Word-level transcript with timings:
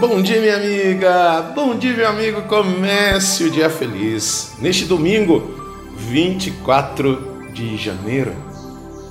Bom 0.00 0.22
dia, 0.22 0.40
minha 0.40 0.54
amiga! 0.54 1.42
Bom 1.56 1.76
dia, 1.76 1.92
meu 1.92 2.06
amigo! 2.06 2.42
Comece 2.42 3.42
o 3.42 3.50
dia 3.50 3.68
feliz. 3.68 4.52
Neste 4.60 4.84
domingo, 4.84 5.42
24 5.96 7.50
de 7.52 7.76
janeiro, 7.76 8.32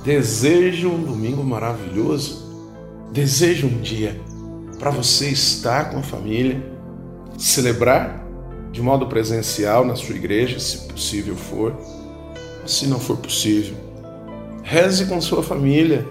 desejo 0.02 0.88
um 0.88 1.02
domingo 1.02 1.44
maravilhoso. 1.44 2.42
Desejo 3.12 3.66
um 3.66 3.82
dia 3.82 4.18
para 4.78 4.88
você 4.88 5.28
estar 5.28 5.90
com 5.90 5.98
a 5.98 6.02
família, 6.02 6.64
celebrar 7.36 8.24
de 8.72 8.80
modo 8.80 9.06
presencial 9.08 9.84
na 9.84 9.94
sua 9.94 10.14
igreja, 10.14 10.58
se 10.58 10.88
possível 10.88 11.36
for. 11.36 11.76
Se 12.64 12.86
não 12.86 12.98
for 12.98 13.18
possível, 13.18 13.76
reze 14.62 15.04
com 15.04 15.20
sua 15.20 15.42
família, 15.42 16.08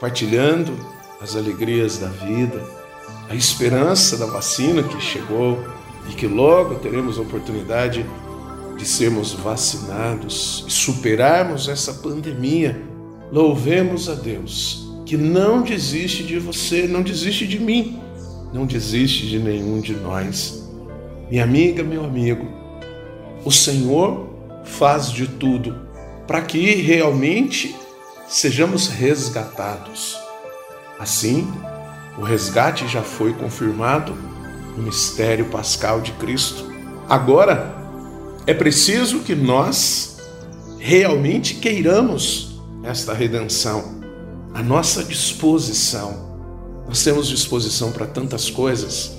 partilhando 0.00 0.72
as 1.20 1.36
alegrias 1.36 1.98
da 1.98 2.08
vida 2.08 2.87
a 3.28 3.34
esperança 3.34 4.16
da 4.16 4.26
vacina 4.26 4.82
que 4.82 5.00
chegou 5.00 5.62
e 6.08 6.14
que 6.14 6.26
logo 6.26 6.76
teremos 6.76 7.18
a 7.18 7.22
oportunidade 7.22 8.04
de 8.76 8.86
sermos 8.86 9.32
vacinados 9.32 10.64
e 10.66 10.70
superarmos 10.70 11.68
essa 11.68 11.94
pandemia. 11.94 12.80
Louvemos 13.30 14.08
a 14.08 14.14
Deus 14.14 14.88
que 15.04 15.16
não 15.16 15.62
desiste 15.62 16.22
de 16.22 16.38
você, 16.38 16.86
não 16.86 17.02
desiste 17.02 17.46
de 17.46 17.58
mim, 17.58 18.00
não 18.52 18.66
desiste 18.66 19.26
de 19.26 19.38
nenhum 19.38 19.80
de 19.80 19.94
nós. 19.94 20.68
Minha 21.30 21.44
amiga, 21.44 21.82
meu 21.82 22.04
amigo, 22.04 22.46
o 23.44 23.50
Senhor 23.50 24.28
faz 24.64 25.10
de 25.10 25.26
tudo 25.26 25.88
para 26.26 26.42
que 26.42 26.74
realmente 26.74 27.74
sejamos 28.28 28.88
resgatados. 28.88 30.18
Assim, 30.98 31.48
o 32.18 32.22
resgate 32.22 32.88
já 32.88 33.02
foi 33.02 33.32
confirmado 33.32 34.12
no 34.76 34.82
mistério 34.82 35.46
pascal 35.46 36.00
de 36.00 36.12
Cristo. 36.12 36.66
Agora 37.08 37.76
é 38.46 38.52
preciso 38.52 39.20
que 39.20 39.34
nós 39.34 40.16
realmente 40.78 41.54
queiramos 41.54 42.60
esta 42.82 43.14
redenção, 43.14 44.02
a 44.52 44.62
nossa 44.62 45.04
disposição. 45.04 46.26
Nós 46.88 47.04
temos 47.04 47.28
disposição 47.28 47.92
para 47.92 48.06
tantas 48.06 48.50
coisas. 48.50 49.12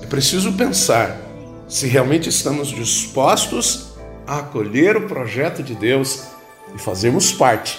É 0.00 0.06
preciso 0.06 0.52
pensar 0.52 1.20
se 1.68 1.86
realmente 1.86 2.28
estamos 2.28 2.68
dispostos 2.68 3.94
a 4.26 4.38
acolher 4.38 4.96
o 4.96 5.08
projeto 5.08 5.62
de 5.62 5.74
Deus 5.74 6.22
e 6.74 6.78
fazermos 6.78 7.32
parte 7.32 7.78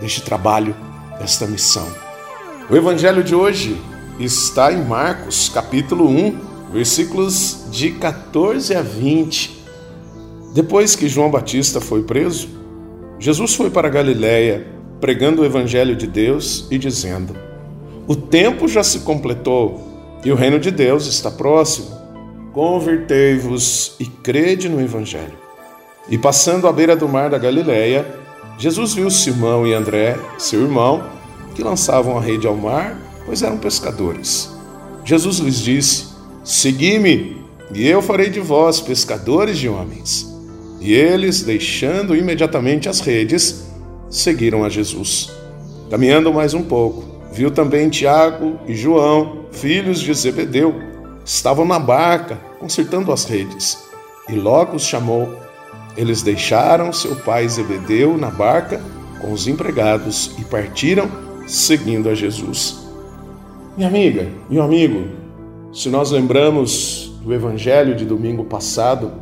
deste 0.00 0.22
trabalho, 0.22 0.74
desta 1.18 1.46
missão. 1.46 2.09
O 2.70 2.76
evangelho 2.76 3.24
de 3.24 3.34
hoje 3.34 3.76
está 4.20 4.72
em 4.72 4.84
Marcos, 4.84 5.48
capítulo 5.48 6.08
1, 6.08 6.38
versículos 6.72 7.64
de 7.68 7.90
14 7.90 8.76
a 8.76 8.80
20. 8.80 9.64
Depois 10.54 10.94
que 10.94 11.08
João 11.08 11.32
Batista 11.32 11.80
foi 11.80 12.04
preso, 12.04 12.48
Jesus 13.18 13.56
foi 13.56 13.70
para 13.70 13.88
Galiléia, 13.88 14.68
pregando 15.00 15.42
o 15.42 15.44
evangelho 15.44 15.96
de 15.96 16.06
Deus 16.06 16.68
e 16.70 16.78
dizendo: 16.78 17.34
O 18.06 18.14
tempo 18.14 18.68
já 18.68 18.84
se 18.84 19.00
completou 19.00 20.20
e 20.24 20.30
o 20.30 20.36
reino 20.36 20.60
de 20.60 20.70
Deus 20.70 21.08
está 21.08 21.28
próximo. 21.28 21.88
Convertei-vos 22.52 23.96
e 23.98 24.06
crede 24.06 24.68
no 24.68 24.80
evangelho. 24.80 25.36
E 26.08 26.16
passando 26.16 26.68
à 26.68 26.72
beira 26.72 26.94
do 26.94 27.08
mar 27.08 27.30
da 27.30 27.38
Galiléia, 27.38 28.06
Jesus 28.56 28.94
viu 28.94 29.10
Simão 29.10 29.66
e 29.66 29.74
André, 29.74 30.16
seu 30.38 30.62
irmão, 30.62 31.18
que 31.54 31.62
lançavam 31.62 32.16
a 32.16 32.20
rede 32.20 32.46
ao 32.46 32.56
mar, 32.56 32.96
pois 33.26 33.42
eram 33.42 33.58
pescadores. 33.58 34.50
Jesus 35.04 35.38
lhes 35.38 35.58
disse: 35.60 36.06
Segui-me, 36.44 37.36
e 37.72 37.86
eu 37.86 38.02
farei 38.02 38.30
de 38.30 38.40
vós 38.40 38.80
pescadores 38.80 39.58
de 39.58 39.68
homens. 39.68 40.26
E 40.80 40.92
eles, 40.94 41.42
deixando 41.42 42.16
imediatamente 42.16 42.88
as 42.88 43.00
redes, 43.00 43.66
seguiram 44.08 44.64
a 44.64 44.68
Jesus. 44.68 45.30
Caminhando 45.90 46.32
mais 46.32 46.54
um 46.54 46.62
pouco, 46.62 47.04
viu 47.32 47.50
também 47.50 47.88
Tiago 47.88 48.58
e 48.66 48.74
João, 48.74 49.44
filhos 49.52 50.00
de 50.00 50.12
Zebedeu, 50.14 50.74
estavam 51.24 51.64
na 51.64 51.78
barca, 51.78 52.36
consertando 52.58 53.12
as 53.12 53.24
redes, 53.24 53.78
e 54.28 54.32
logo 54.32 54.76
os 54.76 54.84
chamou. 54.84 55.28
Eles 55.96 56.22
deixaram 56.22 56.92
seu 56.92 57.14
pai 57.16 57.48
Zebedeu 57.48 58.16
na 58.16 58.30
barca 58.30 58.80
com 59.20 59.32
os 59.32 59.46
empregados 59.46 60.32
e 60.38 60.44
partiram 60.44 61.29
seguindo 61.50 62.08
a 62.08 62.14
Jesus. 62.14 62.78
Minha 63.76 63.88
amiga, 63.88 64.28
meu 64.48 64.62
amigo, 64.62 65.08
se 65.72 65.88
nós 65.88 66.12
lembramos 66.12 67.12
do 67.24 67.34
evangelho 67.34 67.96
de 67.96 68.04
domingo 68.04 68.44
passado, 68.44 69.12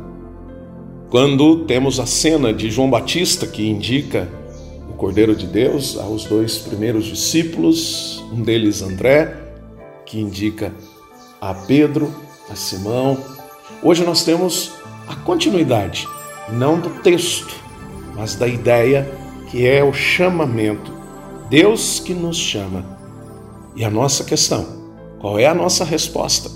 quando 1.09 1.65
temos 1.65 1.99
a 1.99 2.05
cena 2.05 2.53
de 2.53 2.69
João 2.69 2.89
Batista 2.89 3.47
que 3.47 3.67
indica 3.67 4.29
o 4.87 4.93
Cordeiro 4.93 5.35
de 5.35 5.47
Deus 5.47 5.97
aos 5.97 6.25
dois 6.25 6.59
primeiros 6.59 7.05
discípulos, 7.05 8.23
um 8.31 8.43
deles 8.43 8.83
André, 8.83 9.35
que 10.05 10.19
indica 10.19 10.71
a 11.41 11.53
Pedro, 11.53 12.13
a 12.47 12.55
Simão. 12.55 13.17
Hoje 13.81 14.03
nós 14.03 14.23
temos 14.23 14.73
a 15.07 15.15
continuidade, 15.15 16.07
não 16.51 16.79
do 16.79 16.91
texto, 17.01 17.55
mas 18.15 18.35
da 18.35 18.47
ideia 18.47 19.09
que 19.49 19.65
é 19.65 19.83
o 19.83 19.91
chamamento 19.91 20.98
Deus 21.49 21.99
que 21.99 22.13
nos 22.13 22.37
chama. 22.37 22.97
E 23.75 23.83
a 23.83 23.89
nossa 23.89 24.23
questão: 24.23 24.65
qual 25.19 25.39
é 25.39 25.45
a 25.45 25.53
nossa 25.53 25.83
resposta? 25.83 26.49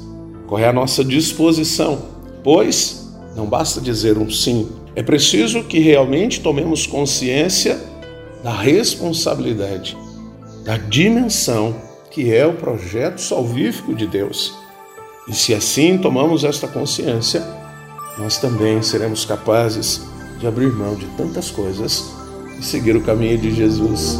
Qual 0.48 0.60
é 0.60 0.68
a 0.68 0.74
nossa 0.74 1.04
disposição? 1.04 2.00
Pois 2.44 3.04
não 3.36 3.48
basta 3.48 3.82
dizer 3.82 4.18
um 4.18 4.30
sim, 4.30 4.70
é 4.96 5.02
preciso 5.02 5.64
que 5.64 5.80
realmente 5.80 6.40
tomemos 6.40 6.86
consciência 6.86 7.80
da 8.44 8.54
responsabilidade, 8.54 9.98
da 10.64 10.78
dimensão 10.78 11.76
que 12.12 12.32
é 12.32 12.46
o 12.46 12.54
projeto 12.54 13.20
salvífico 13.20 13.96
de 13.96 14.06
Deus. 14.06 14.54
E 15.28 15.34
se 15.34 15.54
assim 15.54 15.98
tomamos 15.98 16.44
esta 16.44 16.68
consciência, 16.68 17.44
nós 18.20 18.38
também 18.38 18.84
seremos 18.84 19.26
capazes 19.26 20.02
de 20.38 20.46
abrir 20.46 20.72
mão 20.72 20.94
de 20.94 21.08
tantas 21.18 21.50
coisas 21.50 22.12
e 22.60 22.64
seguir 22.64 22.96
o 22.96 23.02
caminho 23.02 23.38
de 23.40 23.52
Jesus. 23.52 24.20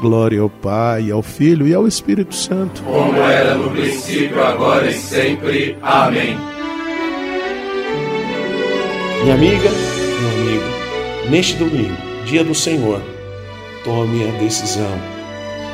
Glória 0.00 0.40
ao 0.40 0.50
Pai, 0.50 1.10
ao 1.10 1.22
Filho 1.22 1.66
e 1.66 1.74
ao 1.74 1.86
Espírito 1.86 2.34
Santo. 2.34 2.82
Como 2.82 3.18
era 3.18 3.54
no 3.54 3.70
princípio, 3.70 4.42
agora 4.42 4.90
e 4.90 4.94
sempre. 4.94 5.76
Amém. 5.82 6.36
Minha 9.22 9.34
amiga, 9.34 9.70
meu 10.20 10.30
amigo, 10.30 11.30
neste 11.30 11.56
domingo, 11.56 11.96
dia 12.26 12.44
do 12.44 12.54
Senhor, 12.54 13.00
tome 13.82 14.28
a 14.28 14.32
decisão, 14.38 14.98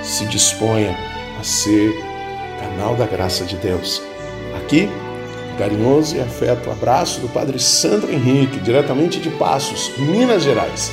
se 0.03 0.25
disponha 0.27 0.97
a 1.39 1.43
ser 1.43 1.93
canal 2.61 2.95
da 2.95 3.07
graça 3.07 3.45
de 3.45 3.57
Deus. 3.57 4.01
Aqui, 4.57 4.89
carinhoso 5.59 6.17
e 6.17 6.21
afeto 6.21 6.71
abraço 6.71 7.21
do 7.21 7.29
Padre 7.29 7.59
Sandro 7.59 8.13
Henrique, 8.13 8.61
diretamente 8.61 9.19
de 9.19 9.31
Passos, 9.31 9.91
Minas 9.99 10.45
Gerais 10.45 10.93